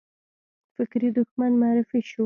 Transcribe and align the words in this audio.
فکري 0.75 1.09
دښمن 1.17 1.51
معرفي 1.61 1.99
شو 2.09 2.19